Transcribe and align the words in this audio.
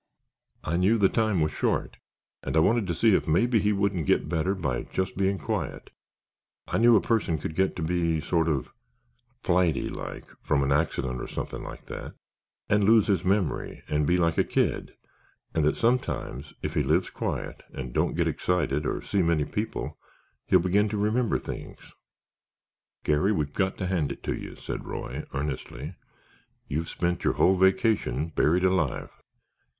"I 0.63 0.77
knew 0.77 0.97
the 0.97 1.09
time 1.09 1.41
was 1.41 1.51
short 1.51 1.97
and 2.41 2.57
I 2.57 2.59
wanted 2.59 2.87
to 2.87 2.95
see 2.95 3.13
if 3.13 3.27
maybe 3.27 3.59
he 3.59 3.71
wouldn't 3.71 4.07
get 4.07 4.27
better 4.27 4.55
by 4.55 4.81
just 4.91 5.15
being 5.15 5.37
quiet. 5.37 5.91
I 6.67 6.79
knew 6.79 6.95
a 6.95 7.01
person 7.01 7.37
could 7.37 7.53
get 7.53 7.75
to 7.75 7.83
be—sort 7.83 8.47
of—flighty, 8.49 9.89
like, 9.89 10.25
from 10.41 10.63
an 10.63 10.71
accident 10.71 11.21
or 11.21 11.27
something 11.27 11.61
like 11.61 11.85
that, 11.85 12.15
and 12.67 12.83
lose 12.83 13.05
his 13.05 13.23
memory, 13.23 13.83
and 13.87 14.07
be 14.07 14.17
like 14.17 14.39
a 14.39 14.43
kid, 14.43 14.95
and 15.53 15.63
that 15.65 15.77
sometimes, 15.77 16.55
if 16.63 16.73
he 16.73 16.81
lives 16.81 17.11
quiet 17.11 17.61
and 17.71 17.93
don't 17.93 18.15
get 18.15 18.27
excited 18.27 18.87
or 18.87 19.03
see 19.03 19.21
many 19.21 19.45
people, 19.45 19.99
he'll 20.47 20.57
begin 20.59 20.89
to 20.89 20.97
remember 20.97 21.37
things——" 21.37 21.93
"Garry, 23.03 23.31
we've 23.31 23.53
got 23.53 23.77
to 23.77 23.85
hand 23.85 24.11
it 24.11 24.23
to 24.23 24.33
you," 24.33 24.55
said 24.55 24.83
Roy, 24.87 25.25
earnestly. 25.31 25.93
"You've 26.67 26.89
spent 26.89 27.23
your 27.23 27.33
whole 27.33 27.55
vacation 27.55 28.29
buried 28.29 28.63
alive." 28.65 29.11